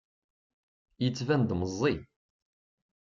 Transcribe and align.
Yettban-d 1.03 1.49
meẓẓi. 1.59 1.93